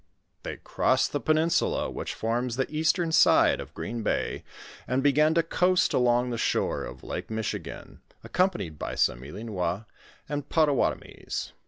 They 0.41 0.57
crossed 0.57 1.11
the 1.11 1.19
peninsula 1.19 1.91
which 1.91 2.15
forms 2.15 2.55
the 2.55 2.65
eastern 2.71 3.11
side 3.11 3.59
of 3.61 3.75
Green 3.75 4.01
bay, 4.01 4.43
and 4.87 5.03
began 5.03 5.35
to 5.35 5.43
coast 5.43 5.93
along 5.93 6.31
the 6.31 6.39
shore 6.39 6.83
of 6.85 7.03
Lake 7.03 7.29
Michigan, 7.29 8.01
accompanied 8.23 8.79
by 8.79 8.95
some 8.95 9.21
Ilinois 9.23 9.85
and 10.27 10.49
Poltawatomies. 10.49 11.51